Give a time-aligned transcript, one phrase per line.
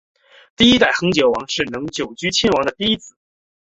[0.55, 3.15] 第一代恒久王是能久亲王的第一子。